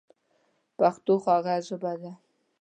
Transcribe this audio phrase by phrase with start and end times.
[0.77, 2.11] پښتو خوږه ژبه ده.